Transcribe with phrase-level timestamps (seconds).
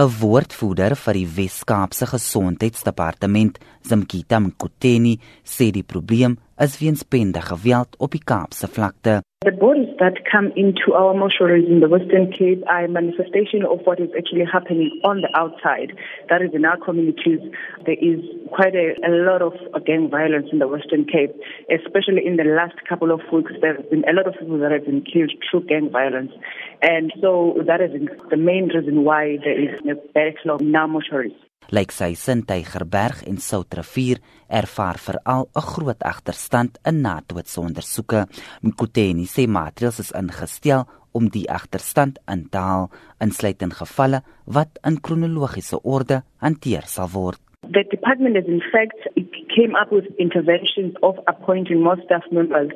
[0.00, 7.96] 'n Woordvoerder vir die Wes-Kaapse Gesondheidsdepartement, Zimkita Mkuteni, sê die probleem is weens bende geweld
[7.98, 9.22] op die Kaapse vlakte.
[9.44, 13.80] The bodies that come into our mortuaries in the Western Cape are a manifestation of
[13.86, 15.96] what is actually happening on the outside.
[16.28, 17.40] That is in our communities.
[17.86, 18.20] There is
[18.52, 21.32] quite a, a lot of uh, gang violence in the Western Cape,
[21.72, 23.52] especially in the last couple of weeks.
[23.62, 26.32] There have been a lot of people that have been killed through gang violence.
[26.82, 27.92] And so that is
[28.28, 31.36] the main reason why there is a backlog in our mortuaries.
[31.70, 34.18] Lyk sy sin Tygerberg en Soutrivier
[34.60, 38.26] ervaar veral 'n groot agterstand in nadoetsondersoeke.
[38.62, 45.00] Mkuteni sê maatreëls is ingestel om die agterstand in te haal, insluitend gevalle wat in
[45.00, 47.38] kronologiese orde hanteer sal word.
[47.62, 49.00] The department has in fact
[49.60, 52.70] came up with interventions of appointing more staff members.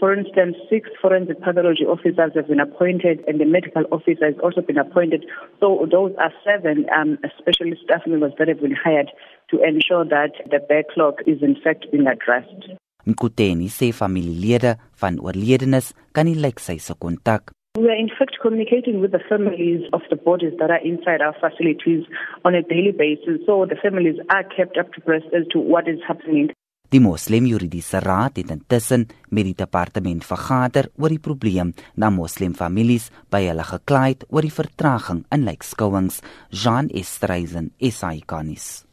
[0.00, 4.62] For instance, six forensic pathology officers have been appointed and the medical officer has also
[4.62, 5.26] been appointed.
[5.60, 9.10] So those are seven um, specialist staff members that have been hired
[9.50, 12.64] to ensure that the backlog is in fact being addressed.
[13.06, 18.36] Mkuteni sê familielede van oorledenes kan nie lyk sy se kontak We are in fact
[18.42, 22.04] communicating with the families of the bodies that are inside our facilities
[22.44, 23.40] on a daily basis.
[23.46, 26.52] So the families are kept up to breast as to what is happening.
[26.90, 33.08] Die Moslem Juridiese Raad het intussen met die departement vergader oor die probleem na moslimfamilies
[33.32, 36.20] by hulle gekla het oor die vertraging in lijkskouings.
[36.52, 38.91] Jean Estreisen, SAICanis.